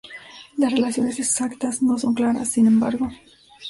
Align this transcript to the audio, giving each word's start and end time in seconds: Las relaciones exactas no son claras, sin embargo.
Las 0.57 0.71
relaciones 0.73 1.19
exactas 1.19 1.83
no 1.83 1.95
son 1.99 2.15
claras, 2.15 2.49
sin 2.49 2.65
embargo. 2.65 3.11